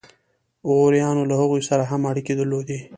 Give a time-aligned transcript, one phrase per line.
[0.67, 2.79] غوریانو له هغوی سره هم اړیکې درلودې.